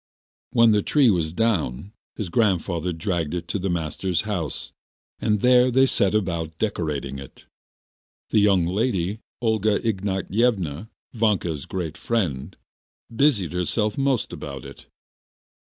When 0.49 0.71
the 0.71 0.81
tree 0.81 1.11
was 1.11 1.31
down, 1.31 1.93
his 2.15 2.29
grandfather 2.29 2.91
dragged 2.91 3.35
it 3.35 3.47
to 3.49 3.59
the 3.59 3.69
master's 3.69 4.21
house, 4.21 4.73
and 5.19 5.41
there 5.41 5.69
they 5.69 5.85
set 5.85 6.15
about 6.15 6.57
decorating 6.57 7.19
it. 7.19 7.45
The 8.31 8.39
young 8.39 8.65
lady, 8.65 9.19
Olga 9.43 9.77
Ignatyevna, 9.79 10.89
Vanka's 11.13 11.67
great 11.67 11.99
friend, 11.99 12.57
busied 13.15 13.53
herself 13.53 13.95
most 13.95 14.33
about 14.33 14.65
it. 14.65 14.87